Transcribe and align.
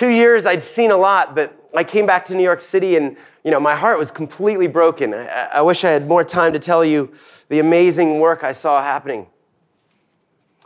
two 0.00 0.08
years, 0.08 0.46
I'd 0.46 0.62
seen 0.62 0.90
a 0.90 0.96
lot, 0.96 1.34
but 1.34 1.54
I 1.76 1.84
came 1.84 2.06
back 2.06 2.24
to 2.24 2.34
New 2.34 2.42
York 2.42 2.62
City 2.62 2.96
and 2.96 3.18
you 3.44 3.50
know, 3.50 3.60
my 3.60 3.76
heart 3.76 3.98
was 3.98 4.10
completely 4.10 4.66
broken. 4.66 5.12
I, 5.12 5.48
I 5.52 5.60
wish 5.60 5.84
I 5.84 5.90
had 5.90 6.08
more 6.08 6.24
time 6.24 6.54
to 6.54 6.58
tell 6.58 6.82
you 6.82 7.12
the 7.50 7.58
amazing 7.58 8.18
work 8.18 8.42
I 8.42 8.52
saw 8.52 8.82
happening. 8.82 9.26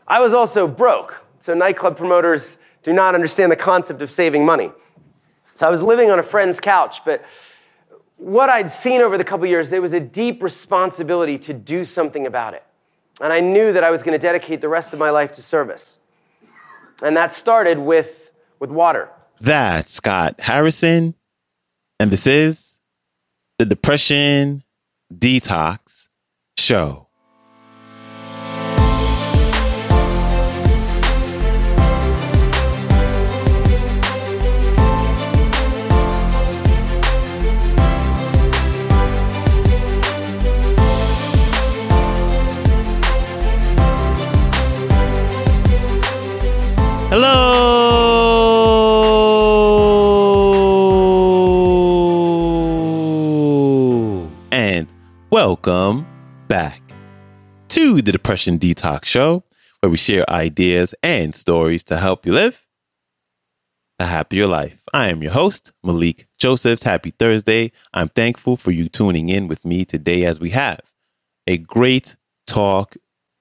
I 0.06 0.20
was 0.20 0.32
also 0.32 0.68
broke, 0.68 1.24
so 1.40 1.52
nightclub 1.52 1.96
promoters 1.96 2.58
do 2.84 2.92
not 2.92 3.16
understand 3.16 3.50
the 3.50 3.56
concept 3.56 4.02
of 4.02 4.10
saving 4.10 4.46
money. 4.46 4.70
So 5.54 5.66
I 5.66 5.70
was 5.70 5.82
living 5.82 6.12
on 6.12 6.20
a 6.20 6.22
friend's 6.22 6.60
couch, 6.60 7.04
but 7.04 7.24
what 8.18 8.48
I'd 8.50 8.70
seen 8.70 9.00
over 9.00 9.18
the 9.18 9.24
couple 9.24 9.46
years, 9.46 9.68
there 9.68 9.82
was 9.82 9.92
a 9.92 10.00
deep 10.00 10.44
responsibility 10.44 11.38
to 11.38 11.52
do 11.52 11.84
something 11.84 12.24
about 12.24 12.54
it. 12.54 12.62
And 13.20 13.32
I 13.32 13.40
knew 13.40 13.72
that 13.72 13.82
I 13.82 13.90
was 13.90 14.04
going 14.04 14.16
to 14.16 14.22
dedicate 14.24 14.60
the 14.60 14.68
rest 14.68 14.92
of 14.92 15.00
my 15.00 15.10
life 15.10 15.32
to 15.32 15.42
service. 15.42 15.98
And 17.02 17.16
that 17.16 17.32
started 17.32 17.80
with, 17.80 18.30
with 18.60 18.70
water. 18.70 19.10
That's 19.44 19.92
Scott 19.92 20.40
Harrison. 20.40 21.14
And 22.00 22.10
this 22.10 22.26
is 22.26 22.80
the 23.58 23.66
Depression 23.66 24.64
Detox 25.12 26.08
Show. 26.56 27.08
Hello 47.10 47.53
welcome 55.34 56.06
back 56.46 56.80
to 57.66 58.00
the 58.00 58.12
Depression 58.12 58.56
Detox 58.56 59.06
Show, 59.06 59.42
where 59.80 59.90
we 59.90 59.96
share 59.96 60.24
ideas 60.30 60.94
and 61.02 61.34
stories 61.34 61.82
to 61.86 61.96
help 61.96 62.24
you 62.24 62.32
live 62.32 62.68
a 63.98 64.06
happier 64.06 64.46
life. 64.46 64.80
I 64.92 65.08
am 65.08 65.22
your 65.22 65.32
host, 65.32 65.72
Malikee 65.84 66.26
Josephs. 66.38 66.84
Happy 66.84 67.10
Thursday. 67.10 67.72
I'm 67.92 68.10
thankful 68.10 68.56
for 68.56 68.70
you 68.70 68.88
tuning 68.88 69.28
in 69.28 69.48
with 69.48 69.64
me 69.64 69.84
today 69.84 70.24
as 70.24 70.38
we 70.38 70.50
have 70.50 70.78
a 71.48 71.58
great 71.58 72.14
talk 72.46 72.94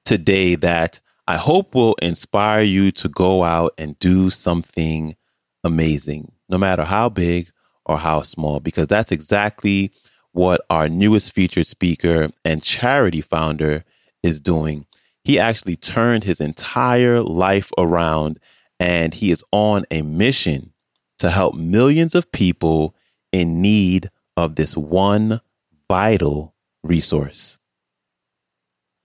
today 0.03 0.55
that 0.55 0.99
I 1.27 1.37
hope 1.37 1.75
will 1.75 1.93
inspire 2.01 2.63
you 2.63 2.91
to 2.93 3.07
go 3.07 3.43
out 3.43 3.75
and 3.77 3.99
do 3.99 4.31
something 4.31 5.15
amazing, 5.63 6.31
no 6.49 6.57
matter 6.57 6.85
how 6.85 7.09
big 7.09 7.51
or 7.85 7.99
how 7.99 8.23
small, 8.23 8.59
because 8.59 8.87
that's 8.87 9.11
exactly 9.11 9.91
what 10.33 10.61
our 10.69 10.89
newest 10.89 11.33
featured 11.33 11.67
speaker 11.67 12.29
and 12.43 12.61
charity 12.61 13.21
founder 13.21 13.85
is 14.21 14.39
doing. 14.39 14.85
He 15.23 15.39
actually 15.39 15.77
turned 15.77 16.25
his 16.25 16.41
entire 16.41 17.21
life 17.21 17.71
around 17.77 18.39
and 18.79 19.13
he 19.13 19.31
is 19.31 19.43
on 19.51 19.85
a 19.89 20.01
mission 20.01 20.73
to 21.19 21.29
help 21.29 21.55
millions 21.55 22.15
of 22.15 22.31
people 22.31 22.95
in 23.31 23.61
need 23.61 24.09
of 24.35 24.55
this 24.55 24.75
one 24.75 25.39
vital 25.87 26.53
resource. 26.83 27.59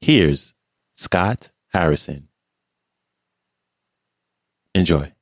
Here's 0.01 0.55
Scott 0.95 1.53
Harrison. 1.73 2.29
Enjoy. 4.75 5.13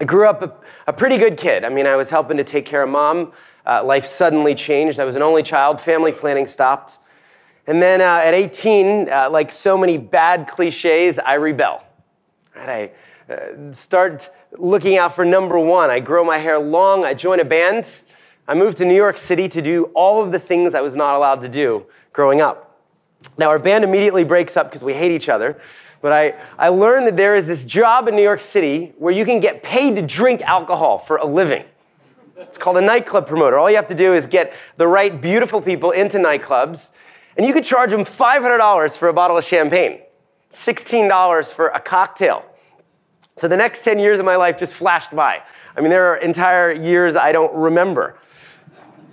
I 0.00 0.04
grew 0.04 0.28
up 0.28 0.42
a, 0.42 0.52
a, 0.86 0.92
pretty 0.92 1.16
good 1.16 1.36
kid. 1.36 1.64
I 1.64 1.70
mean, 1.70 1.86
I 1.86 1.96
was 1.96 2.10
helping 2.10 2.36
to 2.36 2.44
take 2.44 2.64
care 2.64 2.82
of 2.82 2.90
mom. 2.90 3.32
Uh, 3.68 3.84
life 3.84 4.06
suddenly 4.06 4.54
changed. 4.54 4.98
I 4.98 5.04
was 5.04 5.14
an 5.14 5.22
only 5.22 5.42
child. 5.42 5.78
Family 5.78 6.10
planning 6.10 6.46
stopped. 6.46 6.98
And 7.66 7.82
then 7.82 8.00
uh, 8.00 8.22
at 8.24 8.32
18, 8.32 9.10
uh, 9.10 9.28
like 9.30 9.52
so 9.52 9.76
many 9.76 9.98
bad 9.98 10.48
cliches, 10.48 11.18
I 11.18 11.34
rebel. 11.34 11.84
Right? 12.56 12.94
I 13.28 13.32
uh, 13.32 13.72
start 13.72 14.30
looking 14.56 14.96
out 14.96 15.14
for 15.14 15.26
number 15.26 15.58
one. 15.58 15.90
I 15.90 16.00
grow 16.00 16.24
my 16.24 16.38
hair 16.38 16.58
long. 16.58 17.04
I 17.04 17.12
join 17.12 17.40
a 17.40 17.44
band. 17.44 18.00
I 18.48 18.54
moved 18.54 18.78
to 18.78 18.86
New 18.86 18.94
York 18.94 19.18
City 19.18 19.50
to 19.50 19.60
do 19.60 19.84
all 19.94 20.22
of 20.22 20.32
the 20.32 20.38
things 20.38 20.74
I 20.74 20.80
was 20.80 20.96
not 20.96 21.14
allowed 21.14 21.42
to 21.42 21.48
do 21.48 21.84
growing 22.14 22.40
up. 22.40 22.80
Now, 23.36 23.48
our 23.48 23.58
band 23.58 23.84
immediately 23.84 24.24
breaks 24.24 24.56
up 24.56 24.70
because 24.70 24.82
we 24.82 24.94
hate 24.94 25.12
each 25.12 25.28
other. 25.28 25.60
But 26.00 26.12
I, 26.12 26.34
I 26.58 26.68
learned 26.68 27.06
that 27.06 27.18
there 27.18 27.36
is 27.36 27.46
this 27.46 27.66
job 27.66 28.08
in 28.08 28.16
New 28.16 28.22
York 28.22 28.40
City 28.40 28.94
where 28.96 29.12
you 29.12 29.26
can 29.26 29.40
get 29.40 29.62
paid 29.62 29.96
to 29.96 30.02
drink 30.02 30.40
alcohol 30.40 30.96
for 30.96 31.18
a 31.18 31.26
living. 31.26 31.64
It's 32.40 32.56
called 32.56 32.76
a 32.76 32.80
nightclub 32.80 33.26
promoter. 33.26 33.58
All 33.58 33.68
you 33.68 33.76
have 33.76 33.88
to 33.88 33.94
do 33.94 34.14
is 34.14 34.26
get 34.26 34.54
the 34.76 34.86
right 34.86 35.20
beautiful 35.20 35.60
people 35.60 35.90
into 35.90 36.18
nightclubs, 36.18 36.92
and 37.36 37.44
you 37.44 37.52
could 37.52 37.64
charge 37.64 37.90
them 37.90 38.04
$500 38.04 38.96
for 38.96 39.08
a 39.08 39.12
bottle 39.12 39.36
of 39.36 39.44
champagne, 39.44 40.00
$16 40.50 41.52
for 41.52 41.68
a 41.68 41.80
cocktail. 41.80 42.44
So 43.36 43.48
the 43.48 43.56
next 43.56 43.82
10 43.84 43.98
years 43.98 44.20
of 44.20 44.26
my 44.26 44.36
life 44.36 44.56
just 44.56 44.74
flashed 44.74 45.14
by. 45.14 45.42
I 45.76 45.80
mean, 45.80 45.90
there 45.90 46.06
are 46.12 46.16
entire 46.16 46.72
years 46.72 47.16
I 47.16 47.32
don't 47.32 47.54
remember. 47.54 48.18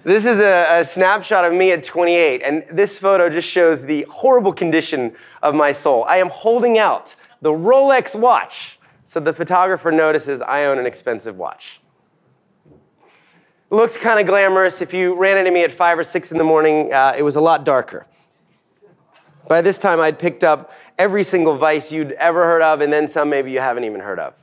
This 0.03 0.25
is 0.25 0.39
a, 0.39 0.81
a, 0.81 0.85
snapshot 0.85 1.45
of 1.45 1.53
me 1.53 1.71
at 1.71 1.81
28, 1.81 2.43
and 2.43 2.63
this 2.71 2.95
photo 2.99 3.27
just 3.27 3.49
shows 3.49 3.85
the 3.85 4.05
horrible 4.07 4.53
condition 4.53 5.15
of 5.41 5.55
my 5.55 5.71
soul. 5.71 6.03
I 6.03 6.17
am 6.17 6.29
holding 6.29 6.77
out 6.77 7.15
the 7.41 7.49
Rolex 7.51 8.13
watch, 8.19 8.77
so 9.03 9.19
the 9.19 9.33
photographer 9.33 9.91
notices 9.91 10.43
I 10.43 10.65
own 10.65 10.77
an 10.77 10.85
expensive 10.85 11.37
watch. 11.37 11.81
Looked 13.75 13.99
kind 13.99 14.21
of 14.21 14.25
glamorous. 14.25 14.81
If 14.81 14.93
you 14.93 15.15
ran 15.15 15.37
into 15.37 15.51
me 15.51 15.61
at 15.65 15.69
5 15.69 15.99
or 15.99 16.05
6 16.05 16.31
in 16.31 16.37
the 16.37 16.45
morning, 16.45 16.93
uh, 16.93 17.13
it 17.17 17.23
was 17.23 17.35
a 17.35 17.41
lot 17.41 17.65
darker. 17.65 18.05
By 19.49 19.61
this 19.61 19.77
time, 19.77 19.99
I'd 19.99 20.17
picked 20.17 20.45
up 20.45 20.71
every 20.97 21.25
single 21.25 21.57
vice 21.57 21.91
you'd 21.91 22.13
ever 22.13 22.45
heard 22.45 22.61
of, 22.61 22.79
and 22.79 22.93
then 22.93 23.09
some 23.09 23.29
maybe 23.29 23.51
you 23.51 23.59
haven't 23.59 23.83
even 23.83 23.99
heard 23.99 24.17
of. 24.17 24.41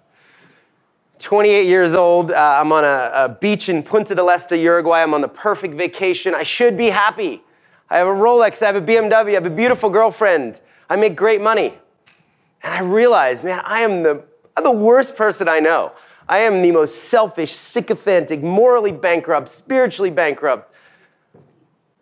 28 1.18 1.66
years 1.66 1.94
old. 1.94 2.30
Uh, 2.30 2.58
I'm 2.60 2.72
on 2.72 2.84
a, 2.84 3.10
a, 3.14 3.28
beach 3.30 3.70
in 3.70 3.82
Punta 3.82 4.14
del 4.14 4.28
Este, 4.28 4.52
Uruguay. 4.52 5.02
I'm 5.02 5.14
on 5.14 5.22
the 5.22 5.28
perfect 5.28 5.76
vacation. 5.76 6.34
I 6.34 6.42
should 6.42 6.76
be 6.76 6.90
happy. 6.90 7.42
I 7.88 7.96
have 7.96 8.08
a 8.08 8.10
Rolex, 8.10 8.62
I 8.62 8.66
have 8.66 8.76
a 8.76 8.82
BMW, 8.82 9.30
I 9.30 9.30
have 9.30 9.46
a 9.46 9.50
beautiful 9.50 9.88
girlfriend. 9.88 10.60
I 10.90 10.96
make 10.96 11.16
great 11.16 11.40
money. 11.40 11.72
And 12.62 12.74
I 12.74 12.80
realize, 12.82 13.44
man, 13.44 13.62
I 13.64 13.80
am 13.80 14.02
the, 14.02 14.24
I'm 14.58 14.64
the 14.64 14.70
worst 14.70 15.16
person 15.16 15.48
I 15.48 15.60
know. 15.60 15.92
I 16.32 16.38
am 16.38 16.62
the 16.62 16.70
most 16.70 17.10
selfish, 17.10 17.52
sycophantic, 17.52 18.42
morally 18.42 18.90
bankrupt, 18.90 19.50
spiritually 19.50 20.08
bankrupt. 20.08 20.74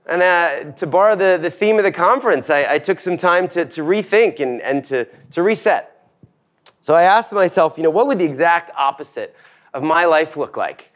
And 0.06 0.22
uh, 0.22 0.70
to 0.76 0.86
borrow 0.86 1.16
the, 1.16 1.36
the 1.42 1.50
theme 1.50 1.78
of 1.78 1.82
the 1.82 1.90
conference, 1.90 2.48
I, 2.48 2.74
I 2.74 2.78
took 2.78 3.00
some 3.00 3.16
time 3.16 3.48
to, 3.48 3.64
to 3.64 3.82
rethink 3.82 4.38
and, 4.38 4.62
and 4.62 4.84
to, 4.84 5.06
to 5.32 5.42
reset. 5.42 6.06
So 6.80 6.94
I 6.94 7.02
asked 7.02 7.32
myself, 7.32 7.76
you 7.76 7.82
know, 7.82 7.90
what 7.90 8.06
would 8.06 8.20
the 8.20 8.24
exact 8.24 8.70
opposite 8.78 9.34
of 9.74 9.82
my 9.82 10.04
life 10.04 10.36
look 10.36 10.56
like? 10.56 10.92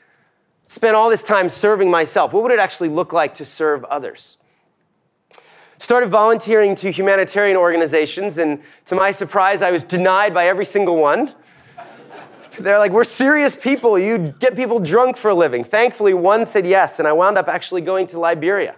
Spent 0.66 0.94
all 0.94 1.10
this 1.10 1.24
time 1.24 1.48
serving 1.48 1.90
myself. 1.90 2.32
What 2.32 2.44
would 2.44 2.52
it 2.52 2.60
actually 2.60 2.90
look 2.90 3.12
like 3.12 3.34
to 3.34 3.44
serve 3.44 3.82
others? 3.86 4.36
Started 5.78 6.06
volunteering 6.06 6.76
to 6.76 6.92
humanitarian 6.92 7.56
organizations, 7.56 8.38
and 8.38 8.62
to 8.84 8.94
my 8.94 9.10
surprise, 9.10 9.60
I 9.60 9.72
was 9.72 9.82
denied 9.82 10.32
by 10.32 10.46
every 10.46 10.64
single 10.64 10.98
one. 10.98 11.34
They're 12.58 12.78
like, 12.78 12.92
we're 12.92 13.04
serious 13.04 13.56
people. 13.56 13.98
You 13.98 14.34
get 14.38 14.56
people 14.56 14.78
drunk 14.80 15.16
for 15.16 15.30
a 15.30 15.34
living. 15.34 15.64
Thankfully, 15.64 16.14
one 16.14 16.46
said 16.46 16.66
yes, 16.66 16.98
and 16.98 17.08
I 17.08 17.12
wound 17.12 17.38
up 17.38 17.48
actually 17.48 17.80
going 17.80 18.06
to 18.08 18.20
Liberia. 18.20 18.76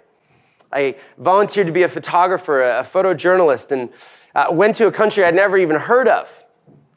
I 0.73 0.97
volunteered 1.19 1.67
to 1.67 1.73
be 1.73 1.83
a 1.83 1.89
photographer, 1.89 2.63
a 2.63 2.83
photojournalist, 2.83 3.73
and 3.73 3.91
uh, 4.35 4.47
went 4.51 4.75
to 4.77 4.87
a 4.87 4.93
country 4.93 5.25
I'd 5.25 5.35
never 5.35 5.57
even 5.57 5.77
heard 5.77 6.09
of 6.09 6.45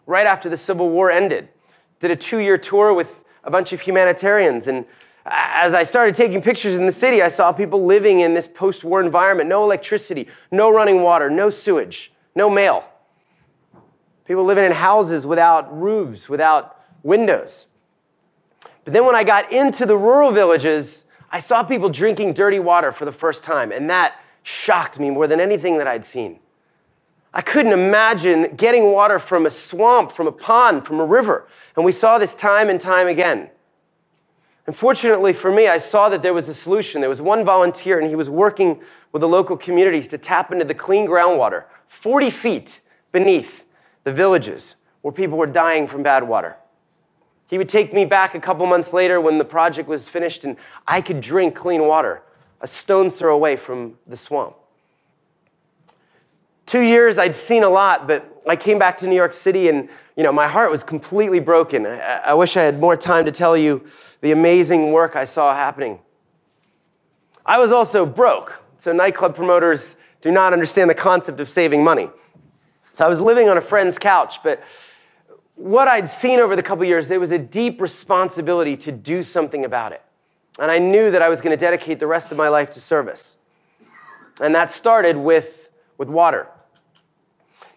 right 0.05 0.25
after 0.25 0.49
the 0.49 0.57
Civil 0.57 0.89
War 0.89 1.11
ended. 1.11 1.49
Did 1.99 2.11
a 2.11 2.15
two 2.15 2.39
year 2.39 2.57
tour 2.57 2.93
with 2.93 3.23
a 3.43 3.51
bunch 3.51 3.73
of 3.73 3.81
humanitarians. 3.81 4.67
And 4.67 4.85
as 5.25 5.73
I 5.73 5.83
started 5.83 6.15
taking 6.15 6.41
pictures 6.41 6.77
in 6.77 6.85
the 6.85 6.91
city, 6.91 7.21
I 7.21 7.29
saw 7.29 7.51
people 7.51 7.85
living 7.85 8.19
in 8.19 8.33
this 8.33 8.47
post 8.47 8.83
war 8.83 9.01
environment 9.01 9.49
no 9.49 9.63
electricity, 9.63 10.27
no 10.51 10.71
running 10.71 11.01
water, 11.01 11.29
no 11.29 11.49
sewage, 11.49 12.11
no 12.35 12.49
mail. 12.49 12.89
People 14.29 14.43
living 14.43 14.63
in 14.63 14.73
houses 14.73 15.25
without 15.25 15.75
roofs, 15.75 16.29
without 16.29 16.79
windows. 17.01 17.65
But 18.83 18.93
then 18.93 19.03
when 19.07 19.15
I 19.15 19.23
got 19.23 19.51
into 19.51 19.87
the 19.87 19.97
rural 19.97 20.29
villages, 20.29 21.05
I 21.31 21.39
saw 21.39 21.63
people 21.63 21.89
drinking 21.89 22.33
dirty 22.33 22.59
water 22.59 22.91
for 22.91 23.05
the 23.05 23.11
first 23.11 23.43
time, 23.43 23.71
and 23.71 23.89
that 23.89 24.21
shocked 24.43 24.99
me 24.99 25.09
more 25.09 25.25
than 25.25 25.39
anything 25.39 25.79
that 25.79 25.87
I'd 25.87 26.05
seen. 26.05 26.37
I 27.33 27.41
couldn't 27.41 27.71
imagine 27.71 28.55
getting 28.55 28.91
water 28.91 29.17
from 29.17 29.47
a 29.47 29.49
swamp, 29.49 30.11
from 30.11 30.27
a 30.27 30.31
pond, 30.31 30.85
from 30.85 30.99
a 30.99 31.05
river. 31.05 31.47
And 31.75 31.83
we 31.83 31.91
saw 31.91 32.19
this 32.19 32.35
time 32.35 32.69
and 32.69 32.79
time 32.79 33.07
again. 33.07 33.49
Unfortunately 34.67 35.33
for 35.33 35.51
me, 35.51 35.67
I 35.67 35.79
saw 35.79 36.07
that 36.07 36.21
there 36.21 36.35
was 36.35 36.47
a 36.47 36.53
solution. 36.53 37.01
There 37.01 37.09
was 37.09 37.19
one 37.19 37.43
volunteer, 37.43 37.97
and 37.97 38.07
he 38.07 38.15
was 38.15 38.29
working 38.29 38.79
with 39.11 39.21
the 39.21 39.27
local 39.27 39.57
communities 39.57 40.07
to 40.09 40.19
tap 40.19 40.51
into 40.51 40.65
the 40.65 40.75
clean 40.75 41.07
groundwater 41.07 41.63
40 41.87 42.29
feet 42.29 42.81
beneath 43.11 43.65
the 44.09 44.15
villages 44.15 44.75
where 45.03 45.11
people 45.11 45.37
were 45.37 45.45
dying 45.45 45.87
from 45.87 46.01
bad 46.01 46.27
water. 46.27 46.57
He 47.47 47.59
would 47.59 47.69
take 47.69 47.93
me 47.93 48.05
back 48.05 48.33
a 48.33 48.39
couple 48.39 48.65
months 48.65 48.91
later 48.91 49.21
when 49.21 49.37
the 49.37 49.45
project 49.45 49.87
was 49.87 50.09
finished 50.09 50.43
and 50.43 50.57
I 50.87 50.99
could 51.01 51.21
drink 51.21 51.53
clean 51.53 51.83
water, 51.83 52.23
a 52.59 52.67
stone's 52.67 53.13
throw 53.13 53.35
away 53.35 53.55
from 53.55 53.99
the 54.07 54.17
swamp. 54.17 54.55
Two 56.65 56.81
years, 56.81 57.19
I'd 57.19 57.35
seen 57.35 57.61
a 57.63 57.69
lot, 57.69 58.07
but 58.07 58.41
I 58.47 58.55
came 58.55 58.79
back 58.79 58.97
to 58.97 59.07
New 59.07 59.15
York 59.15 59.33
City 59.33 59.67
and 59.67 59.89
you 60.17 60.23
know, 60.23 60.31
my 60.31 60.47
heart 60.47 60.71
was 60.71 60.83
completely 60.83 61.39
broken. 61.39 61.85
I, 61.85 61.99
I 61.99 62.33
wish 62.33 62.57
I 62.57 62.63
had 62.63 62.79
more 62.79 62.97
time 62.97 63.25
to 63.25 63.31
tell 63.31 63.55
you 63.55 63.85
the 64.21 64.31
amazing 64.31 64.91
work 64.91 65.15
I 65.15 65.25
saw 65.25 65.53
happening. 65.53 65.99
I 67.45 67.59
was 67.59 67.71
also 67.71 68.07
broke, 68.07 68.59
so 68.79 68.91
nightclub 68.91 69.35
promoters 69.35 69.97
do 70.21 70.31
not 70.31 70.51
understand 70.51 70.89
the 70.89 70.95
concept 70.95 71.39
of 71.39 71.47
saving 71.47 71.83
money. 71.83 72.09
So 72.99 73.05
I 73.05 73.07
was 73.07 73.21
living 73.21 73.47
on 73.47 73.57
a 73.57 73.61
friend's 73.61 73.97
couch, 73.97 74.43
but 74.43 74.61
what 75.55 75.87
I'd 75.87 76.05
seen 76.05 76.41
over 76.41 76.53
the 76.53 76.61
couple 76.61 76.83
years, 76.83 77.07
there 77.07 77.21
was 77.21 77.31
a 77.31 77.37
deep 77.37 77.79
responsibility 77.79 78.75
to 78.75 78.91
do 78.91 79.23
something 79.23 79.63
about 79.63 79.93
it. 79.93 80.01
And 80.59 80.69
I 80.69 80.79
knew 80.79 81.09
that 81.09 81.21
I 81.21 81.29
was 81.29 81.39
going 81.39 81.57
to 81.57 81.65
dedicate 81.65 81.99
the 81.99 82.07
rest 82.07 82.33
of 82.33 82.37
my 82.37 82.49
life 82.49 82.71
to 82.71 82.81
service. 82.81 83.37
And 84.41 84.53
that 84.53 84.69
started 84.69 85.15
with, 85.15 85.69
with 85.97 86.09
water. 86.09 86.49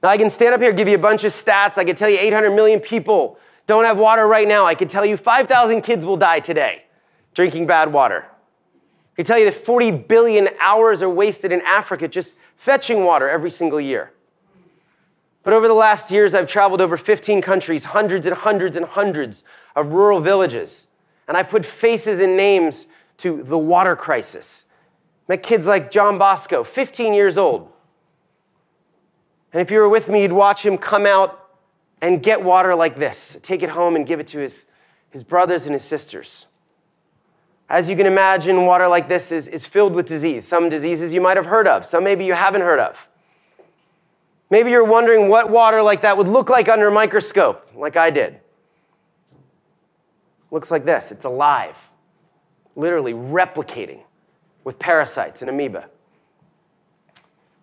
Now, 0.03 0.09
I 0.09 0.19
can 0.19 0.29
stand 0.29 0.57
up 0.57 0.61
here, 0.61 0.73
give 0.73 0.89
you 0.89 0.97
a 0.97 0.99
bunch 0.99 1.23
of 1.23 1.31
stats. 1.31 1.79
I 1.79 1.85
could 1.85 1.97
tell 1.97 2.11
you 2.11 2.19
800 2.19 2.51
million 2.51 2.81
people 2.81 3.39
don't 3.67 3.85
have 3.85 3.99
water 3.99 4.27
right 4.27 4.49
now. 4.49 4.67
I 4.67 4.75
could 4.75 4.89
tell 4.89 5.07
you 5.07 5.17
5,000 5.17 5.83
kids 5.83 6.05
will 6.05 6.17
die 6.17 6.41
today 6.41 6.87
drinking 7.33 7.69
bad 7.69 7.93
water. 7.93 8.27
I 8.27 9.15
could 9.15 9.27
tell 9.27 9.39
you 9.39 9.45
that 9.45 9.55
40 9.55 9.93
billion 9.93 10.49
hours 10.61 11.01
are 11.01 11.09
wasted 11.09 11.53
in 11.53 11.61
Africa 11.61 12.09
just 12.09 12.35
fetching 12.57 13.05
water 13.05 13.29
every 13.29 13.51
single 13.51 13.81
year. 13.81 14.11
But 15.43 15.55
over 15.55 15.67
the 15.67 15.75
last 15.75 16.11
years, 16.11 16.35
I've 16.35 16.47
traveled 16.47 16.81
over 16.81 16.97
15 16.97 17.43
countries, 17.43 17.87
hundreds 17.87 18.27
and 18.27 18.37
hundreds 18.37 18.77
and 18.77 18.87
hundreds 18.87 19.43
of 19.75 19.93
rural 19.93 20.21
villages. 20.21 20.87
And 21.27 21.37
I 21.37 21.43
put 21.43 21.67
faces 21.67 22.21
and 22.21 22.37
names 22.37 22.87
to 23.19 23.43
the 23.43 23.59
water 23.59 23.97
crisis. 23.97 24.67
Met 25.29 25.43
kids 25.43 25.67
like 25.67 25.91
John 25.91 26.19
Bosco, 26.19 26.63
15 26.65 27.13
years 27.15 27.37
old. 27.37 27.71
And 29.53 29.61
if 29.61 29.71
you 29.71 29.79
were 29.79 29.89
with 29.89 30.09
me, 30.09 30.23
you'd 30.23 30.33
watch 30.33 30.65
him 30.65 30.79
come 30.79 31.07
out 31.07 31.39
and 32.01 32.23
get 32.23 32.43
water 32.43 32.75
like 32.75 32.97
this, 32.97 33.37
take 33.43 33.63
it 33.63 33.71
home 33.71 33.97
and 33.97 34.07
give 34.07 34.19
it 34.19 34.27
to 34.29 34.39
his, 34.39 34.67
his 35.11 35.23
brothers 35.23 35.67
and 35.67 35.73
his 35.73 35.85
sisters. 35.85 36.47
As 37.69 37.89
you 37.89 37.97
can 37.97 38.07
imagine, 38.07 38.67
water 38.67 38.89
like 38.89 39.09
this 39.09 39.31
is, 39.31 39.49
is 39.49 39.65
filled 39.67 39.95
with 39.95 40.07
disease. 40.07 40.47
Some 40.47 40.69
diseases 40.69 41.15
you 41.15 41.21
might 41.21 41.37
have 41.37 41.47
heard 41.47 41.69
of, 41.69 41.85
some 41.85 42.05
maybe 42.05 42.25
you 42.25 42.35
haven't 42.35 42.63
heard 42.63 42.81
of. 42.81 43.09
Maybe 44.53 44.71
you're 44.71 44.85
wondering 44.85 45.31
what 45.31 45.49
water 45.49 45.83
like 45.83 46.03
that 46.03 46.19
would 46.19 46.29
look 46.29 46.51
like 46.51 46.69
under 46.69 46.89
a 46.89 46.91
microscope, 46.93 47.71
like 47.75 47.97
I 47.97 48.11
did. 48.11 48.39
Looks 50.51 50.71
like 50.71 50.85
this 50.85 51.11
it's 51.11 51.25
alive, 51.25 51.79
literally 52.77 53.15
replicating 53.15 54.01
with 54.63 54.79
parasites 54.79 55.41
and 55.41 55.49
amoeba. 55.49 55.89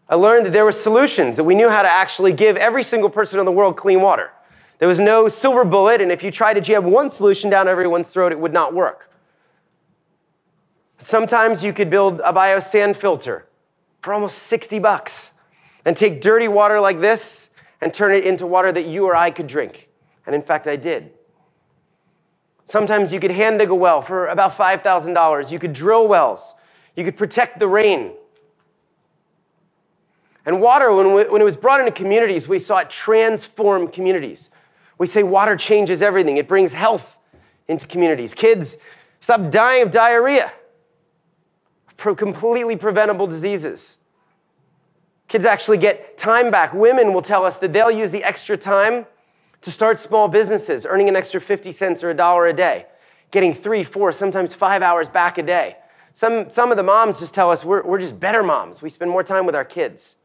I 0.09 0.15
learned 0.15 0.47
that 0.47 0.49
there 0.49 0.65
were 0.65 0.71
solutions, 0.71 1.35
that 1.35 1.43
we 1.43 1.53
knew 1.53 1.69
how 1.69 1.83
to 1.83 1.87
actually 1.87 2.33
give 2.33 2.57
every 2.57 2.81
single 2.81 3.11
person 3.11 3.37
in 3.37 3.45
the 3.45 3.51
world 3.51 3.77
clean 3.77 4.01
water. 4.01 4.31
There 4.79 4.87
was 4.87 4.99
no 4.99 5.29
silver 5.29 5.63
bullet, 5.65 6.01
and 6.01 6.11
if 6.11 6.23
you 6.23 6.31
tried 6.31 6.55
to 6.55 6.61
jam 6.61 6.85
one 6.85 7.11
solution 7.11 7.51
down 7.51 7.67
everyone's 7.67 8.09
throat, 8.09 8.31
it 8.31 8.39
would 8.39 8.51
not 8.51 8.73
work. 8.73 9.11
Sometimes 10.97 11.63
you 11.63 11.71
could 11.71 11.91
build 11.91 12.19
a 12.21 12.33
biosand 12.33 12.95
filter 12.95 13.45
for 14.01 14.11
almost 14.11 14.39
60 14.39 14.79
bucks 14.79 15.33
and 15.85 15.95
take 15.95 16.21
dirty 16.21 16.47
water 16.47 16.79
like 16.79 16.99
this 16.99 17.49
and 17.81 17.93
turn 17.93 18.11
it 18.11 18.23
into 18.23 18.45
water 18.45 18.71
that 18.71 18.85
you 18.85 19.05
or 19.05 19.15
I 19.15 19.31
could 19.31 19.47
drink. 19.47 19.89
And 20.25 20.35
in 20.35 20.41
fact, 20.41 20.67
I 20.67 20.75
did. 20.75 21.11
Sometimes 22.65 23.11
you 23.11 23.19
could 23.19 23.31
hand 23.31 23.59
dig 23.59 23.69
a 23.69 23.75
well 23.75 24.01
for 24.01 24.27
about 24.27 24.55
$5,000. 24.55 25.51
You 25.51 25.59
could 25.59 25.73
drill 25.73 26.07
wells. 26.07 26.53
You 26.95 27.03
could 27.03 27.17
protect 27.17 27.59
the 27.59 27.67
rain. 27.67 28.11
And 30.45 30.61
water, 30.61 30.93
when, 30.93 31.13
we, 31.13 31.23
when 31.25 31.41
it 31.41 31.45
was 31.45 31.55
brought 31.55 31.79
into 31.79 31.91
communities, 31.91 32.47
we 32.47 32.59
saw 32.59 32.79
it 32.79 32.89
transform 32.89 33.87
communities. 33.87 34.49
We 34.97 35.07
say 35.07 35.23
water 35.23 35.55
changes 35.55 36.01
everything, 36.01 36.37
it 36.37 36.47
brings 36.47 36.73
health 36.73 37.17
into 37.67 37.87
communities. 37.87 38.33
Kids 38.33 38.77
stop 39.19 39.51
dying 39.51 39.83
of 39.83 39.91
diarrhea, 39.91 40.51
completely 41.97 42.75
preventable 42.75 43.27
diseases. 43.27 43.98
Kids 45.29 45.45
actually 45.45 45.77
get 45.77 46.17
time 46.17 46.49
back. 46.49 46.73
Women 46.73 47.13
will 47.13 47.21
tell 47.21 47.45
us 47.45 47.59
that 47.59 47.71
they'll 47.71 47.91
use 47.91 48.09
the 48.09 48.23
extra 48.23 48.57
time 48.57 49.05
to 49.61 49.71
start 49.71 49.99
small 49.99 50.27
businesses, 50.27 50.87
earning 50.89 51.07
an 51.07 51.15
extra 51.15 51.39
50 51.39 51.71
cents 51.71 52.03
or 52.03 52.09
a 52.09 52.15
dollar 52.15 52.47
a 52.47 52.53
day, 52.53 52.87
getting 53.29 53.53
three, 53.53 53.83
four, 53.83 54.11
sometimes 54.11 54.55
five 54.55 54.81
hours 54.81 55.07
back 55.07 55.37
a 55.37 55.43
day. 55.43 55.77
Some, 56.13 56.49
some 56.49 56.71
of 56.71 56.77
the 56.77 56.83
moms 56.83 57.19
just 57.19 57.35
tell 57.35 57.51
us 57.51 57.63
we're, 57.63 57.83
we're 57.83 57.99
just 57.99 58.19
better 58.19 58.41
moms. 58.41 58.81
We 58.81 58.89
spend 58.89 59.11
more 59.11 59.23
time 59.23 59.45
with 59.45 59.55
our 59.55 59.63
kids. 59.63 60.15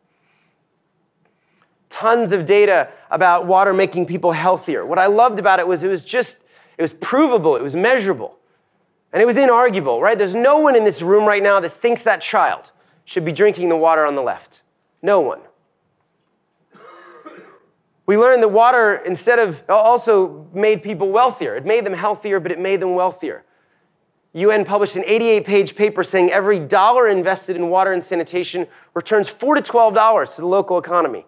Tons 1.90 2.32
of 2.32 2.46
data 2.46 2.88
about 3.10 3.46
water 3.46 3.74
making 3.74 4.06
people 4.06 4.32
healthier. 4.32 4.86
What 4.86 4.98
I 4.98 5.06
loved 5.06 5.38
about 5.38 5.60
it 5.60 5.68
was 5.68 5.84
it 5.84 5.88
was 5.88 6.02
just, 6.02 6.38
it 6.78 6.82
was 6.82 6.94
provable, 6.94 7.56
it 7.56 7.62
was 7.62 7.76
measurable, 7.76 8.38
and 9.12 9.20
it 9.20 9.26
was 9.26 9.36
inarguable, 9.36 10.00
right? 10.00 10.16
There's 10.16 10.34
no 10.34 10.58
one 10.58 10.74
in 10.74 10.84
this 10.84 11.02
room 11.02 11.26
right 11.26 11.42
now 11.42 11.60
that 11.60 11.76
thinks 11.76 12.04
that 12.04 12.22
child 12.22 12.72
should 13.04 13.24
be 13.24 13.32
drinking 13.32 13.68
the 13.68 13.76
water 13.76 14.06
on 14.06 14.14
the 14.14 14.22
left. 14.22 14.62
No 15.04 15.20
one. 15.20 15.40
We 18.06 18.16
learned 18.16 18.42
that 18.42 18.48
water, 18.48 18.96
instead 18.96 19.38
of, 19.38 19.62
also 19.68 20.46
made 20.54 20.82
people 20.82 21.10
wealthier. 21.10 21.56
It 21.56 21.66
made 21.66 21.84
them 21.84 21.92
healthier, 21.92 22.40
but 22.40 22.50
it 22.50 22.58
made 22.58 22.80
them 22.80 22.94
wealthier. 22.94 23.44
UN 24.32 24.64
published 24.64 24.96
an 24.96 25.04
88 25.06 25.44
page 25.44 25.76
paper 25.76 26.04
saying 26.04 26.32
every 26.32 26.58
dollar 26.58 27.06
invested 27.06 27.54
in 27.54 27.68
water 27.68 27.92
and 27.92 28.02
sanitation 28.02 28.66
returns 28.94 29.28
4 29.28 29.56
to 29.56 29.60
$12 29.60 30.36
to 30.36 30.40
the 30.40 30.46
local 30.46 30.78
economy. 30.78 31.26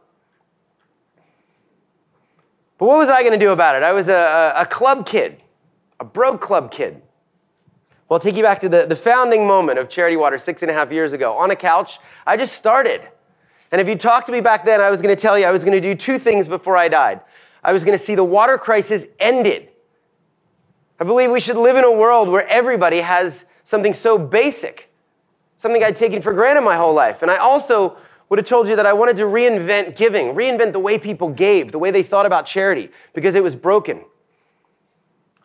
But 2.79 2.87
what 2.87 2.97
was 2.97 3.11
I 3.11 3.21
going 3.21 3.39
to 3.39 3.39
do 3.39 3.53
about 3.53 3.77
it? 3.77 3.83
I 3.83 3.93
was 3.93 4.09
a, 4.09 4.55
a, 4.57 4.65
club 4.65 5.07
kid, 5.07 5.43
a 6.01 6.05
broke 6.05 6.41
club 6.41 6.71
kid. 6.71 7.03
Well, 8.09 8.17
I'll 8.17 8.21
take 8.21 8.37
you 8.37 8.43
back 8.43 8.61
to 8.61 8.71
the, 8.71 8.87
the 8.87 8.97
founding 8.97 9.47
moment 9.47 9.79
of 9.79 9.91
Charity 9.91 10.17
Water 10.17 10.39
six 10.39 10.63
and 10.63 10.71
a 10.71 10.75
half 10.75 10.91
years 10.91 11.13
ago. 11.13 11.37
On 11.37 11.51
a 11.51 11.57
couch, 11.57 11.99
I 12.27 12.39
just 12.39 12.55
started. 12.55 13.09
And 13.77 13.81
if 13.83 13.91
you 13.91 13.95
talked 13.95 14.25
to 14.25 14.33
me 14.33 14.41
back 14.41 14.65
then, 14.65 14.81
I 14.81 14.89
was 14.89 15.03
going 15.03 15.15
to 15.15 15.21
tell 15.21 15.39
you 15.39 15.45
I 15.45 15.51
was 15.51 15.63
going 15.63 15.75
to 15.75 15.83
do 15.83 15.95
two 15.95 16.19
things 16.19 16.49
before 16.49 16.79
I 16.79 16.89
died. 16.89 17.21
I 17.63 17.75
was 17.75 17.85
going 17.85 17.93
to 17.93 18.03
see 18.03 18.15
the 18.15 18.25
water 18.25 18.57
crisis 18.57 19.05
ended. 19.21 19.69
I 20.99 21.05
believe 21.05 21.31
we 21.31 21.41
should 21.41 21.59
live 21.59 21.77
in 21.77 21.85
a 21.85 21.93
world 21.93 22.31
where 22.31 22.49
everybody 22.49 23.03
has 23.03 23.45
something 23.65 23.93
so 23.93 24.17
basic, 24.17 24.91
something 25.59 25.85
I'd 25.85 25.95
taken 25.95 26.23
for 26.23 26.33
granted 26.33 26.63
my 26.63 26.75
whole 26.75 26.95
life. 26.95 27.21
And 27.21 27.31
I 27.31 27.37
also 27.37 27.99
would 28.31 28.39
have 28.39 28.47
told 28.47 28.67
you 28.67 28.77
that 28.77 28.87
I 28.87 28.95
wanted 28.95 29.17
to 29.17 29.25
reinvent 29.25 29.95
giving, 29.95 30.29
reinvent 30.29 30.73
the 30.73 30.79
way 30.79 30.97
people 30.97 31.29
gave, 31.29 31.71
the 31.71 31.79
way 31.79 31.91
they 31.91 32.03
thought 32.03 32.25
about 32.25 32.47
charity, 32.47 32.89
because 33.13 33.35
it 33.35 33.43
was 33.43 33.55
broken. 33.55 34.07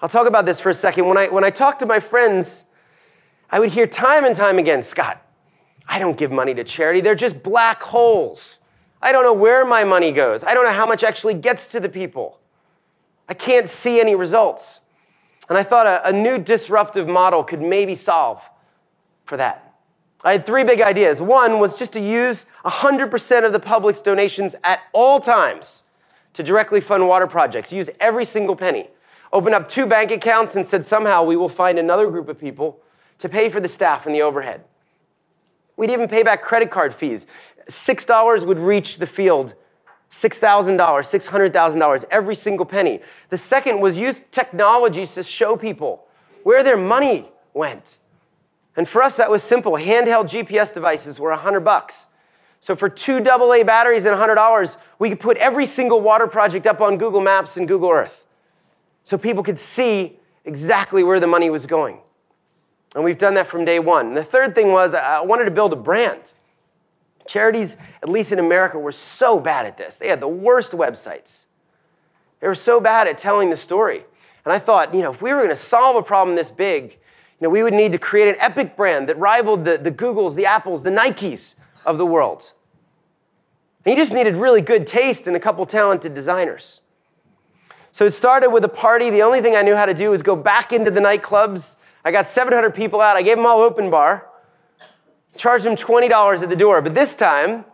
I'll 0.01 0.07
talk 0.07 0.25
about 0.25 0.45
this 0.45 0.61
for 0.61 0.69
a 0.69 0.73
second. 0.73 1.05
When 1.05 1.17
I, 1.17 1.27
when 1.27 1.43
I 1.43 1.49
talk 1.49 1.79
to 1.79 1.85
my 1.85 1.99
friends, 1.99 2.63
I 3.49 3.59
would 3.59 3.73
hear 3.73 3.87
time 3.87 4.23
and 4.23 4.37
time 4.37 4.57
again, 4.57 4.83
Scott, 4.83 5.21
I 5.87 5.99
don't 5.99 6.17
give 6.17 6.31
money 6.31 6.53
to 6.53 6.63
charity. 6.63 7.01
They're 7.01 7.15
just 7.15 7.43
black 7.43 7.81
holes. 7.81 8.59
I 9.01 9.11
don't 9.11 9.23
know 9.23 9.33
where 9.33 9.65
my 9.65 9.83
money 9.83 10.11
goes. 10.11 10.43
I 10.43 10.53
don't 10.53 10.63
know 10.63 10.71
how 10.71 10.85
much 10.85 11.03
actually 11.03 11.33
gets 11.33 11.67
to 11.67 11.79
the 11.79 11.89
people. 11.89 12.39
I 13.27 13.33
can't 13.33 13.67
see 13.67 13.99
any 13.99 14.15
results. 14.15 14.81
And 15.49 15.57
I 15.57 15.63
thought 15.63 15.87
a, 15.87 16.07
a 16.07 16.13
new 16.13 16.37
disruptive 16.37 17.07
model 17.07 17.43
could 17.43 17.61
maybe 17.61 17.95
solve 17.95 18.41
for 19.25 19.37
that. 19.37 19.73
I 20.23 20.33
had 20.33 20.45
three 20.45 20.63
big 20.63 20.81
ideas. 20.81 21.21
One 21.21 21.59
was 21.59 21.77
just 21.77 21.93
to 21.93 21.99
use 21.99 22.45
100% 22.65 23.45
of 23.45 23.53
the 23.53 23.59
public's 23.59 24.01
donations 24.01 24.55
at 24.63 24.81
all 24.93 25.19
times 25.19 25.83
to 26.33 26.43
directly 26.43 26.79
fund 26.79 27.07
water 27.07 27.27
projects. 27.27 27.73
Use 27.73 27.89
every 27.99 28.25
single 28.25 28.55
penny. 28.55 28.87
Open 29.33 29.53
up 29.53 29.67
two 29.67 29.85
bank 29.85 30.11
accounts 30.11 30.55
and 30.55 30.65
said 30.65 30.85
somehow 30.85 31.23
we 31.23 31.35
will 31.35 31.49
find 31.49 31.79
another 31.79 32.09
group 32.09 32.27
of 32.29 32.37
people 32.37 32.79
to 33.17 33.29
pay 33.29 33.49
for 33.49 33.59
the 33.59 33.67
staff 33.69 34.05
and 34.05 34.13
the 34.13 34.21
overhead. 34.21 34.63
We'd 35.81 35.89
even 35.89 36.07
pay 36.07 36.21
back 36.21 36.43
credit 36.43 36.69
card 36.69 36.93
fees. 36.93 37.25
$6 37.67 38.45
would 38.45 38.59
reach 38.59 38.99
the 38.99 39.07
field 39.07 39.55
$6,000, 40.11 40.77
$600,000, 40.77 42.05
every 42.11 42.35
single 42.35 42.67
penny. 42.67 42.99
The 43.29 43.37
second 43.39 43.79
was 43.79 43.97
use 43.97 44.21
technologies 44.29 45.15
to 45.15 45.23
show 45.23 45.57
people 45.57 46.05
where 46.43 46.61
their 46.61 46.77
money 46.77 47.31
went. 47.55 47.97
And 48.77 48.87
for 48.87 49.01
us, 49.01 49.17
that 49.17 49.31
was 49.31 49.41
simple. 49.41 49.71
Handheld 49.71 50.25
GPS 50.25 50.71
devices 50.71 51.19
were 51.19 51.31
100 51.31 51.61
bucks. 51.61 52.05
So 52.59 52.75
for 52.75 52.87
two 52.87 53.17
AA 53.27 53.63
batteries 53.63 54.05
and 54.05 54.15
$100, 54.15 54.77
we 54.99 55.09
could 55.09 55.19
put 55.19 55.37
every 55.37 55.65
single 55.65 55.99
water 55.99 56.27
project 56.27 56.67
up 56.67 56.79
on 56.79 56.99
Google 56.99 57.21
Maps 57.21 57.57
and 57.57 57.67
Google 57.67 57.89
Earth 57.89 58.27
so 59.03 59.17
people 59.17 59.41
could 59.41 59.59
see 59.59 60.19
exactly 60.45 61.03
where 61.03 61.19
the 61.19 61.25
money 61.25 61.49
was 61.49 61.65
going. 61.65 62.01
And 62.95 63.03
we've 63.03 63.17
done 63.17 63.35
that 63.35 63.47
from 63.47 63.65
day 63.65 63.79
one. 63.79 64.07
And 64.07 64.17
the 64.17 64.23
third 64.23 64.53
thing 64.53 64.71
was 64.71 64.93
I 64.93 65.21
wanted 65.21 65.45
to 65.45 65.51
build 65.51 65.73
a 65.73 65.77
brand. 65.77 66.33
Charities, 67.25 67.77
at 68.01 68.09
least 68.09 68.31
in 68.31 68.39
America, 68.39 68.77
were 68.77 68.91
so 68.91 69.39
bad 69.39 69.65
at 69.65 69.77
this. 69.77 69.95
They 69.95 70.09
had 70.09 70.19
the 70.19 70.27
worst 70.27 70.73
websites. 70.73 71.45
They 72.39 72.47
were 72.47 72.55
so 72.55 72.79
bad 72.79 73.07
at 73.07 73.17
telling 73.17 73.49
the 73.49 73.57
story. 73.57 74.03
And 74.43 74.51
I 74.51 74.59
thought, 74.59 74.93
you 74.93 75.01
know, 75.01 75.11
if 75.11 75.21
we 75.21 75.31
were 75.31 75.37
going 75.37 75.49
to 75.49 75.55
solve 75.55 75.95
a 75.95 76.01
problem 76.01 76.35
this 76.35 76.51
big, 76.51 76.97
you 77.39 77.47
know, 77.47 77.49
we 77.49 77.63
would 77.63 77.73
need 77.73 77.91
to 77.91 77.97
create 77.97 78.27
an 78.27 78.35
epic 78.39 78.75
brand 78.75 79.07
that 79.07 79.17
rivaled 79.17 79.65
the, 79.65 79.77
the 79.77 79.91
Googles, 79.91 80.35
the 80.35 80.45
Apples, 80.45 80.83
the 80.83 80.89
Nikes 80.89 81.55
of 81.85 81.97
the 81.97 82.05
world. 82.05 82.51
And 83.85 83.95
you 83.95 84.01
just 84.01 84.13
needed 84.13 84.35
really 84.35 84.61
good 84.61 84.85
taste 84.85 85.27
and 85.27 85.35
a 85.35 85.39
couple 85.39 85.65
talented 85.65 86.13
designers. 86.13 86.81
So 87.91 88.05
it 88.05 88.11
started 88.11 88.49
with 88.49 88.63
a 88.63 88.69
party. 88.69 89.09
The 89.09 89.23
only 89.23 89.41
thing 89.41 89.55
I 89.55 89.61
knew 89.61 89.75
how 89.75 89.85
to 89.85 89.93
do 89.93 90.11
was 90.11 90.21
go 90.21 90.35
back 90.35 90.71
into 90.71 90.91
the 90.91 91.01
nightclubs. 91.01 91.77
I 92.03 92.11
got 92.11 92.27
700 92.27 92.73
people 92.73 93.01
out. 93.01 93.15
I 93.15 93.21
gave 93.21 93.37
them 93.37 93.45
all 93.45 93.61
open 93.61 93.89
bar, 93.89 94.27
charged 95.35 95.65
them 95.65 95.75
$20 95.75 96.41
at 96.41 96.49
the 96.49 96.55
door. 96.55 96.81
But 96.81 96.95
this 96.95 97.15
time, 97.15 97.65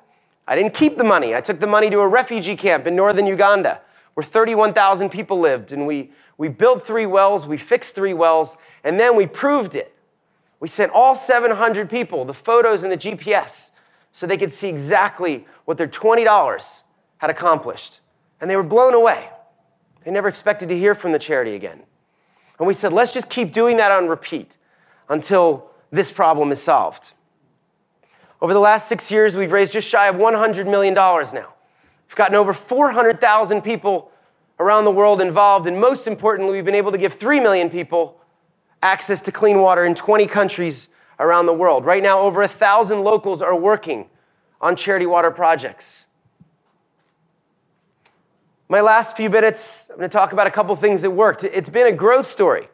I 0.47 0.55
didn't 0.55 0.73
keep 0.73 0.97
the 0.97 1.03
money. 1.03 1.35
I 1.35 1.41
took 1.41 1.59
the 1.59 1.67
money 1.67 1.89
to 1.89 1.99
a 1.99 2.07
refugee 2.07 2.55
camp 2.55 2.87
in 2.87 2.95
northern 2.95 3.27
Uganda 3.27 3.81
where 4.13 4.23
31,000 4.23 5.09
people 5.09 5.39
lived. 5.39 5.71
And 5.71 5.85
we, 5.85 6.11
we 6.37 6.47
built 6.47 6.81
three 6.81 7.05
wells, 7.05 7.45
we 7.45 7.57
fixed 7.57 7.93
three 7.93 8.13
wells, 8.13 8.57
and 8.83 8.99
then 8.99 9.15
we 9.15 9.27
proved 9.27 9.75
it. 9.75 9.93
We 10.59 10.67
sent 10.67 10.91
all 10.91 11.15
700 11.15 11.89
people 11.89 12.25
the 12.25 12.33
photos 12.33 12.83
and 12.83 12.91
the 12.91 12.97
GPS 12.97 13.71
so 14.11 14.25
they 14.25 14.37
could 14.37 14.51
see 14.51 14.69
exactly 14.69 15.45
what 15.65 15.77
their 15.77 15.87
$20 15.87 16.83
had 17.17 17.29
accomplished. 17.29 17.99
And 18.41 18.49
they 18.49 18.55
were 18.55 18.63
blown 18.63 18.93
away. 18.93 19.29
They 20.03 20.11
never 20.11 20.27
expected 20.27 20.69
to 20.69 20.77
hear 20.77 20.95
from 20.95 21.11
the 21.11 21.19
charity 21.19 21.53
again. 21.53 21.83
And 22.59 22.67
we 22.67 22.73
said, 22.73 22.93
let's 22.93 23.13
just 23.13 23.29
keep 23.29 23.51
doing 23.51 23.77
that 23.77 23.91
on 23.91 24.07
repeat 24.07 24.57
until 25.09 25.69
this 25.91 26.11
problem 26.11 26.51
is 26.51 26.61
solved. 26.61 27.11
Over 28.41 28.53
the 28.53 28.59
last 28.59 28.87
six 28.87 29.09
years, 29.09 29.35
we've 29.35 29.51
raised 29.51 29.71
just 29.71 29.87
shy 29.87 30.07
of 30.07 30.15
$100 30.15 30.69
million 30.69 30.93
now. 30.93 31.53
We've 32.07 32.15
gotten 32.15 32.35
over 32.35 32.53
400,000 32.53 33.61
people 33.61 34.11
around 34.59 34.85
the 34.85 34.91
world 34.91 35.21
involved, 35.21 35.67
and 35.67 35.79
most 35.79 36.07
importantly, 36.07 36.53
we've 36.53 36.65
been 36.65 36.75
able 36.75 36.91
to 36.91 36.97
give 36.97 37.13
3 37.13 37.39
million 37.39 37.69
people 37.69 38.19
access 38.81 39.21
to 39.23 39.31
clean 39.31 39.59
water 39.59 39.83
in 39.83 39.95
20 39.95 40.25
countries 40.27 40.89
around 41.19 41.45
the 41.45 41.53
world. 41.53 41.85
Right 41.85 42.03
now, 42.03 42.19
over 42.21 42.41
a 42.41 42.47
thousand 42.47 43.03
locals 43.03 43.41
are 43.41 43.55
working 43.55 44.07
on 44.61 44.75
charity 44.75 45.05
water 45.05 45.31
projects. 45.31 46.06
My 48.69 48.81
last 48.81 49.15
few 49.15 49.29
minutes, 49.29 49.89
I'm 49.89 49.95
going 49.95 50.09
to 50.09 50.13
talk 50.13 50.33
about 50.33 50.45
a 50.45 50.51
couple 50.51 50.75
things 50.75 51.01
that 51.01 51.11
worked. 51.11 51.45
It's 51.45 51.69
been 51.69 51.87
a 51.87 51.91
growth 51.91 52.27
story. 52.27 52.67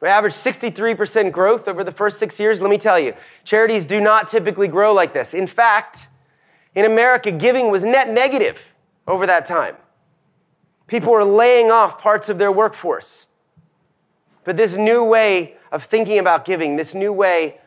We 0.00 0.08
averaged 0.08 0.36
63% 0.36 1.32
growth 1.32 1.68
over 1.68 1.82
the 1.82 1.92
first 1.92 2.18
six 2.18 2.38
years. 2.38 2.60
Let 2.60 2.68
me 2.68 2.76
tell 2.76 2.98
you, 2.98 3.14
charities 3.42 3.86
do 3.86 3.98
not 3.98 4.28
typically 4.28 4.68
grow 4.68 4.92
like 4.92 5.14
this. 5.14 5.32
In 5.32 5.46
fact, 5.46 6.08
in 6.74 6.84
America, 6.84 7.30
giving 7.30 7.70
was 7.70 7.82
net 7.82 8.10
negative 8.10 8.74
over 9.06 9.26
that 9.26 9.46
time. 9.46 9.76
People 10.86 11.12
were 11.12 11.24
laying 11.24 11.70
off 11.70 11.98
parts 11.98 12.28
of 12.28 12.36
their 12.36 12.52
workforce. 12.52 13.28
But 14.44 14.58
this 14.58 14.76
new 14.76 15.02
way 15.02 15.54
of 15.70 15.82
thinking 15.82 16.18
about 16.18 16.44
giving, 16.44 16.76
this 16.76 16.94
new 16.94 17.12
way 17.12 17.58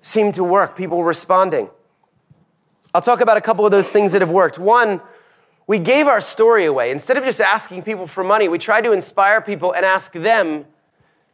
seemed 0.00 0.34
to 0.34 0.44
work, 0.44 0.76
people 0.76 0.98
were 0.98 1.06
responding. 1.06 1.70
I'll 2.94 3.02
talk 3.02 3.20
about 3.20 3.36
a 3.36 3.40
couple 3.40 3.64
of 3.64 3.72
those 3.72 3.90
things 3.90 4.12
that 4.12 4.20
have 4.20 4.30
worked. 4.30 4.58
One, 4.58 5.00
we 5.66 5.78
gave 5.78 6.06
our 6.06 6.20
story 6.20 6.64
away. 6.64 6.90
Instead 6.90 7.16
of 7.16 7.24
just 7.24 7.40
asking 7.40 7.82
people 7.82 8.06
for 8.06 8.22
money, 8.22 8.48
we 8.48 8.58
tried 8.58 8.84
to 8.84 8.92
inspire 8.92 9.40
people 9.40 9.72
and 9.72 9.84
ask 9.84 10.12
them 10.12 10.64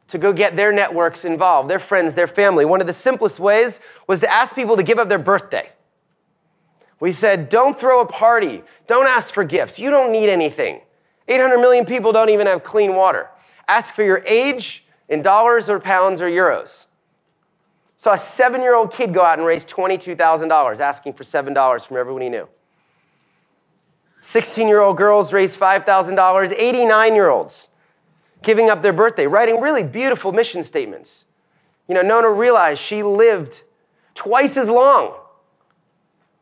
to 0.09 0.19
go 0.19 0.33
get 0.33 0.57
their 0.57 0.73
networks 0.73 1.25
involved, 1.25 1.69
their 1.71 1.79
friends, 1.79 2.15
their 2.15 2.27
family. 2.27 2.65
One 2.65 2.81
of 2.81 2.87
the 2.87 2.93
simplest 2.93 3.39
ways 3.39 3.81
was 4.07 4.21
to 4.21 4.33
ask 4.33 4.55
people 4.55 4.77
to 4.77 4.83
give 4.83 4.99
up 4.99 5.09
their 5.09 5.19
birthday. 5.19 5.71
We 7.01 7.13
said, 7.13 7.49
don't 7.49 7.79
throw 7.79 8.01
a 8.01 8.07
party, 8.07 8.63
don't 8.87 9.07
ask 9.07 9.35
for 9.35 9.43
gifts, 9.43 9.79
you 9.79 9.91
don't 9.91 10.13
need 10.13 10.29
anything. 10.29 10.83
800 11.29 11.59
million 11.59 11.85
people 11.85 12.13
don't 12.13 12.31
even 12.31 12.47
have 12.47 12.63
clean 12.63 12.95
water. 12.95 13.29
Ask 13.69 13.95
for 13.95 14.03
your 14.03 14.23
age 14.27 14.85
in 15.09 15.23
dollars 15.23 15.69
or 15.69 15.81
pounds 15.81 16.21
or 16.21 16.29
euros. 16.29 16.87
Saw 17.97 18.15
a 18.15 18.19
seven 18.19 18.61
year 18.61 18.75
old 18.75 18.93
kid 18.93 19.15
go 19.15 19.23
out 19.23 19.39
and 19.39 19.47
raise 19.47 19.65
$22,000 19.65 20.81
asking 20.81 21.13
for 21.13 21.25
$7 21.25 21.87
from 21.87 21.97
everyone 21.97 22.23
he 22.23 22.29
knew. 22.29 22.49
16 24.23 24.69
year 24.69 24.81
old 24.81 24.97
girls 24.97 25.33
raised 25.33 25.59
$5,000, 25.61 26.55
89 26.57 27.15
year 27.15 27.29
olds 27.29 27.69
giving 28.43 28.71
up 28.71 28.83
their 28.83 28.93
birthday, 28.93 29.27
writing 29.27 29.61
really 29.61 29.83
beautiful 29.83 30.33
mission 30.33 30.63
statements. 30.63 31.25
You 31.89 31.95
know, 31.95 32.03
Nona 32.03 32.31
realized 32.31 32.81
she 32.81 33.03
lived 33.03 33.63
twice 34.15 34.57
as 34.57 34.71
long 34.71 35.15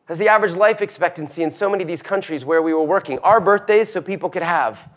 as 0.07 0.17
the 0.17 0.27
average 0.27 0.53
life 0.53 0.81
expectancy 0.81 1.43
in 1.43 1.49
so 1.49 1.69
many 1.69 1.83
of 1.83 1.87
these 1.87 2.01
countries 2.01 2.45
where 2.45 2.61
we 2.61 2.73
were 2.73 2.83
working. 2.83 3.17
Our 3.19 3.39
birthdays 3.39 3.91
so 3.91 4.01
people 4.01 4.29
could 4.29 4.43
have 4.43 4.89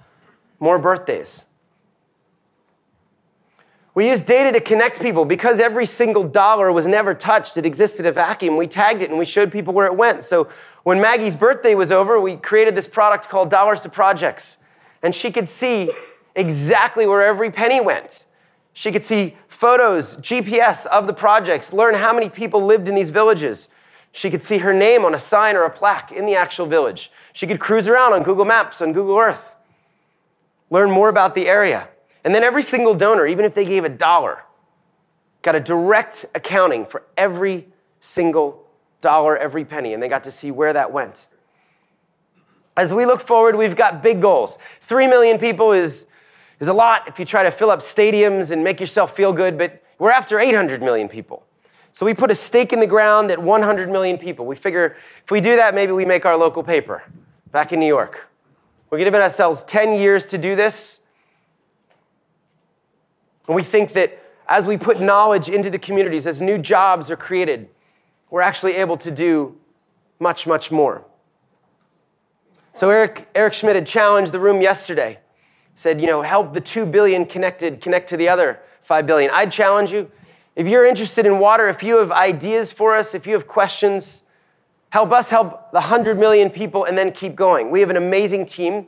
more 0.61 0.79
birthdays. 0.79 1.47
We 3.95 4.09
used 4.09 4.27
data 4.27 4.51
to 4.51 4.61
connect 4.61 5.01
people 5.01 5.25
because 5.25 5.61
every 5.61 5.87
single 5.87 6.25
dollar 6.25 6.73
was 6.73 6.85
never 6.85 7.15
touched. 7.15 7.57
It 7.57 7.65
existed 7.65 8.05
in 8.05 8.11
a 8.11 8.13
vacuum. 8.13 8.57
We 8.57 8.67
tagged 8.67 9.03
it 9.03 9.11
and 9.11 9.19
we 9.19 9.25
showed 9.25 9.53
people 9.53 9.73
where 9.73 9.87
it 9.87 9.95
went. 9.95 10.25
So 10.25 10.49
when 10.83 11.01
Maggie's 11.01 11.37
birthday 11.37 11.77
was 11.77 11.93
over, 11.93 12.21
we 12.21 12.37
created 12.37 12.75
this 12.75 12.89
product 12.89 13.29
called 13.29 13.51
Dollars 13.51 13.83
to 13.83 13.89
Projects. 13.89 14.59
And 15.01 15.15
she 15.15 15.31
could 15.31 15.49
see 15.49 15.93
exactly 16.35 17.07
where 17.07 17.23
every 17.23 17.53
penny 17.53 17.81
went. 17.81 18.25
She 18.73 18.91
could 18.91 19.05
see 19.05 19.37
photos, 19.47 20.17
GPS 20.17 20.87
of 20.87 21.07
the 21.07 21.13
projects, 21.13 21.73
learn 21.73 21.95
how 21.95 22.13
many 22.13 22.29
people 22.29 22.61
lived 22.61 22.89
in 22.89 22.97
these 22.97 23.11
villages. 23.11 23.69
She 24.11 24.29
could 24.29 24.43
see 24.43 24.59
her 24.59 24.73
name 24.73 25.05
on 25.05 25.15
a 25.15 25.19
sign 25.21 25.55
or 25.55 25.63
a 25.63 25.71
plaque 25.71 26.11
in 26.11 26.27
the 26.27 26.35
actual 26.35 26.67
village. 26.67 27.13
She 27.33 27.47
could 27.47 27.61
cruise 27.61 27.87
around 27.87 28.13
on 28.13 28.25
Google 28.25 28.45
Maps, 28.45 28.83
on 28.83 28.93
Google 28.93 29.17
Earth, 29.17 29.55
learn 30.71 30.91
more 30.91 31.09
about 31.09 31.37
the 31.37 31.47
area. 31.47 31.89
And 32.25 32.35
then 32.35 32.43
every 32.43 32.63
single 32.63 32.95
donor, 32.95 33.27
even 33.27 33.45
if 33.45 33.55
they 33.55 33.65
gave 33.65 33.85
a 33.85 33.89
dollar, 33.89 34.43
got 35.43 35.55
a 35.55 35.61
direct 35.61 36.25
accounting 36.35 36.87
for 36.87 37.03
every 37.17 37.69
single 38.01 38.67
dollar, 39.01 39.37
every 39.37 39.65
penny, 39.65 39.93
and 39.93 40.03
they 40.03 40.09
got 40.09 40.25
to 40.25 40.31
see 40.31 40.51
where 40.51 40.73
that 40.73 40.91
went. 40.91 41.29
As 42.77 42.93
we 42.93 43.07
look 43.07 43.21
forward, 43.21 43.55
we've 43.55 43.77
got 43.77 44.03
big 44.03 44.21
goals. 44.21 44.59
Three 44.81 45.07
million 45.07 45.39
people 45.39 45.73
is, 45.73 46.07
is 46.59 46.67
a 46.67 46.73
lot 46.73 47.07
if 47.07 47.19
you 47.19 47.25
try 47.25 47.43
to 47.43 47.51
fill 47.51 47.71
up 47.71 47.81
stadiums 47.81 48.51
and 48.51 48.65
make 48.65 48.81
yourself 48.81 49.15
feel 49.15 49.33
good, 49.33 49.57
but 49.57 49.83
we're 49.99 50.11
after 50.11 50.41
800 50.41 50.83
million 50.83 51.09
people. 51.09 51.45
So 51.93 52.05
we 52.05 52.15
put 52.15 52.31
a 52.31 52.35
stake 52.35 52.73
in 52.73 52.81
the 52.81 52.87
ground 52.89 53.31
at 53.31 53.41
100 53.41 53.89
million 53.89 54.19
people. 54.19 54.47
We 54.47 54.57
figure 54.57 54.97
if 55.23 55.31
we 55.31 55.41
do 55.41 55.55
that, 55.57 55.75
maybe 55.75 55.93
we 55.93 56.05
make 56.05 56.27
our 56.27 56.37
local 56.37 56.65
paper 56.65 57.05
back 57.53 57.73
in 57.73 57.79
New 57.79 57.87
York. 57.87 58.29
We're 58.91 58.99
giving 58.99 59.21
ourselves 59.21 59.63
10 59.63 59.95
years 59.95 60.27
to 60.27 60.39
do 60.39 60.57
this. 60.57 60.99
And 63.47 63.57
we 63.57 63.63
think 63.63 63.93
that 63.93 64.21
as 64.49 64.67
we 64.67 64.77
put 64.77 65.01
knowledge 65.01 65.49
into 65.49 65.71
the 65.71 65.79
communities, 65.79 66.27
as 66.27 66.41
new 66.41 66.59
jobs 66.59 67.11
are 67.11 67.17
created, 67.17 67.69
we're 68.31 68.43
actually 68.43 68.75
able 68.75 68.97
to 68.99 69.11
do 69.11 69.57
much, 70.19 70.47
much 70.47 70.71
more. 70.71 71.05
So 72.75 72.91
Eric, 72.91 73.29
Eric 73.35 73.55
Schmidt 73.55 73.77
had 73.77 73.87
challenged 73.87 74.33
the 74.33 74.41
room 74.41 74.61
yesterday. 74.61 75.19
Said, 75.77 76.01
you 76.01 76.07
know, 76.07 76.23
help 76.23 76.53
the 76.53 76.61
2 76.61 76.87
billion 76.87 77.27
connected 77.27 77.81
connect 77.81 78.09
to 78.11 78.17
the 78.17 78.29
other 78.29 78.61
5 78.83 79.07
billion. 79.07 79.31
I'd 79.33 79.51
challenge 79.51 79.93
you. 79.93 80.11
If 80.57 80.69
you're 80.69 80.85
interested 80.85 81.27
in 81.27 81.39
water, 81.39 81.69
if 81.69 81.83
you 81.83 81.99
have 81.99 82.13
ideas 82.13 82.71
for 82.71 82.97
us, 82.97 83.15
if 83.15 83.27
you 83.27 83.33
have 83.33 83.49
questions, 83.49 84.23
help 84.91 85.11
us 85.11 85.31
help 85.31 85.73
the 85.73 85.81
100 85.81 86.19
million 86.19 86.49
people 86.49 86.85
and 86.85 86.97
then 86.97 87.11
keep 87.11 87.35
going. 87.35 87.71
We 87.71 87.81
have 87.81 87.91
an 87.91 87.97
amazing 87.97 88.47
team, 88.47 88.87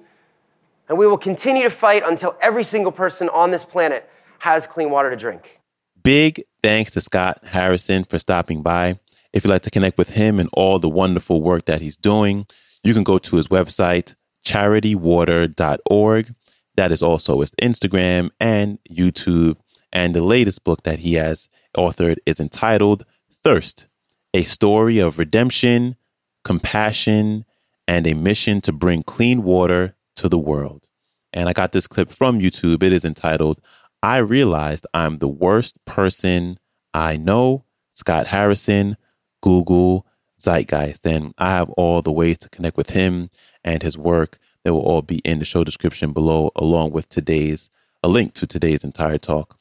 and 0.88 0.96
we 0.96 1.08
will 1.08 1.18
continue 1.18 1.64
to 1.64 1.70
fight 1.70 2.04
until 2.06 2.36
every 2.40 2.62
single 2.62 2.92
person 2.92 3.28
on 3.30 3.50
this 3.50 3.64
planet 3.64 4.08
has 4.38 4.66
clean 4.66 4.90
water 4.90 5.10
to 5.10 5.16
drink. 5.16 5.60
Big 6.02 6.44
thanks 6.62 6.92
to 6.92 7.00
Scott 7.00 7.40
Harrison 7.44 8.04
for 8.04 8.18
stopping 8.18 8.62
by. 8.62 8.98
If 9.32 9.44
you'd 9.44 9.50
like 9.50 9.62
to 9.62 9.70
connect 9.70 9.98
with 9.98 10.10
him 10.10 10.38
and 10.38 10.48
all 10.52 10.78
the 10.78 10.88
wonderful 10.88 11.42
work 11.42 11.66
that 11.66 11.80
he's 11.80 11.96
doing, 11.96 12.46
you 12.82 12.94
can 12.94 13.02
go 13.02 13.18
to 13.18 13.36
his 13.36 13.48
website, 13.48 14.14
charitywater.org. 14.46 16.34
That 16.76 16.92
is 16.92 17.02
also 17.02 17.40
his 17.40 17.50
Instagram 17.60 18.30
and 18.38 18.78
YouTube. 18.88 19.56
And 19.92 20.14
the 20.14 20.22
latest 20.22 20.62
book 20.64 20.82
that 20.84 21.00
he 21.00 21.14
has 21.14 21.48
authored 21.76 22.18
is 22.26 22.38
entitled 22.38 23.04
Thirst 23.30 23.88
A 24.34 24.42
Story 24.42 24.98
of 24.98 25.18
Redemption, 25.18 25.96
Compassion, 26.44 27.44
and 27.88 28.06
a 28.06 28.14
Mission 28.14 28.60
to 28.62 28.72
Bring 28.72 29.02
Clean 29.02 29.42
Water 29.42 29.96
to 30.16 30.28
the 30.28 30.38
World. 30.38 30.88
And 31.32 31.48
I 31.48 31.52
got 31.52 31.72
this 31.72 31.86
clip 31.86 32.10
from 32.10 32.40
YouTube. 32.40 32.82
It 32.82 32.92
is 32.92 33.04
entitled 33.04 33.60
I 34.06 34.18
realized 34.18 34.86
I'm 34.94 35.18
the 35.18 35.26
worst 35.26 35.84
person 35.84 36.60
I 36.94 37.16
know. 37.16 37.64
Scott 37.90 38.28
Harrison, 38.28 38.96
Google, 39.42 40.06
Zeitgeist. 40.40 41.04
And 41.04 41.34
I 41.38 41.50
have 41.50 41.70
all 41.70 42.02
the 42.02 42.12
ways 42.12 42.38
to 42.38 42.48
connect 42.48 42.76
with 42.76 42.90
him 42.90 43.30
and 43.64 43.82
his 43.82 43.98
work. 43.98 44.38
They 44.62 44.70
will 44.70 44.82
all 44.82 45.02
be 45.02 45.18
in 45.24 45.40
the 45.40 45.44
show 45.44 45.64
description 45.64 46.12
below, 46.12 46.52
along 46.54 46.92
with 46.92 47.08
today's, 47.08 47.68
a 48.04 48.06
link 48.06 48.34
to 48.34 48.46
today's 48.46 48.84
entire 48.84 49.18
talk. 49.18 49.58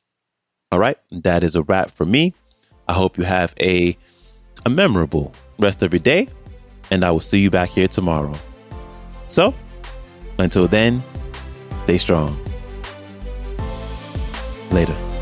All 0.71 0.77
right, 0.77 0.99
that 1.09 1.43
is 1.43 1.55
a 1.55 1.63
wrap 1.63 1.89
for 1.89 2.05
me. 2.05 2.35
I 2.87 2.93
hope 2.93 3.17
you 3.17 3.23
have 3.23 3.55
a, 3.59 3.97
a 4.63 4.69
memorable 4.69 5.33
rest 5.57 5.81
of 5.81 5.91
your 5.91 6.01
day, 6.01 6.29
and 6.91 7.03
I 7.03 7.09
will 7.09 7.19
see 7.19 7.39
you 7.39 7.49
back 7.49 7.69
here 7.69 7.87
tomorrow. 7.87 8.33
So, 9.25 9.55
until 10.37 10.67
then, 10.67 11.01
stay 11.81 11.97
strong. 11.97 12.44
Later. 14.75 15.14